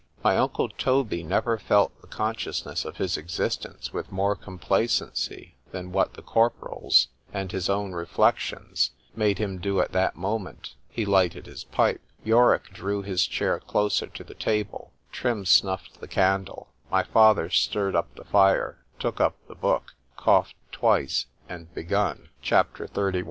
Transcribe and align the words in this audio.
My 0.23 0.35
uncle 0.35 0.67
Toby 0.67 1.21
never 1.21 1.59
felt 1.59 2.01
the 2.01 2.07
consciousness 2.07 2.85
of 2.85 2.97
his 2.97 3.17
existence 3.17 3.93
with 3.93 4.11
more 4.11 4.35
complacency 4.35 5.53
than 5.71 5.91
what 5.91 6.15
the 6.15 6.23
corporal's, 6.23 7.09
and 7.31 7.51
his 7.51 7.69
own 7.69 7.91
reflections, 7.91 8.89
made 9.15 9.37
him 9.37 9.59
do 9.59 9.79
at 9.79 9.91
that 9.91 10.15
moment;——he 10.15 11.05
lighted 11.05 11.45
his 11.45 11.65
pipe,——Yorick 11.65 12.73
drew 12.73 13.03
his 13.03 13.27
chair 13.27 13.59
closer 13.59 14.07
to 14.07 14.23
the 14.23 14.33
table,—Trim 14.33 15.45
snuff'd 15.45 15.99
the 15.99 16.07
candle,—my 16.07 17.03
father 17.03 17.51
stirr'd 17.51 17.95
up 17.95 18.15
the 18.15 18.25
fire,—took 18.25 19.21
up 19.21 19.35
the 19.47 19.53
book,—cough'd 19.53 20.55
twice, 20.71 21.27
and 21.47 21.71
begun. 21.75 22.29
C 22.41 22.55
H 22.55 22.63
A 22.79 22.87
P. 23.11 23.19